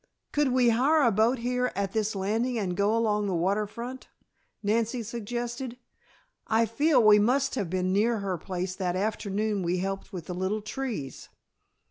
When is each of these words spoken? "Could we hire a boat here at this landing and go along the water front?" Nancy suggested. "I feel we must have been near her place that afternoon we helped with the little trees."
"Could 0.31 0.47
we 0.51 0.69
hire 0.69 1.03
a 1.03 1.11
boat 1.11 1.37
here 1.37 1.71
at 1.75 1.91
this 1.91 2.15
landing 2.15 2.57
and 2.57 2.75
go 2.75 2.97
along 2.97 3.27
the 3.27 3.35
water 3.35 3.67
front?" 3.67 4.07
Nancy 4.63 5.03
suggested. 5.03 5.77
"I 6.47 6.65
feel 6.65 7.03
we 7.03 7.19
must 7.19 7.53
have 7.53 7.69
been 7.69 7.93
near 7.93 8.17
her 8.17 8.39
place 8.39 8.73
that 8.77 8.95
afternoon 8.95 9.61
we 9.61 9.77
helped 9.77 10.11
with 10.11 10.25
the 10.25 10.33
little 10.33 10.63
trees." 10.63 11.29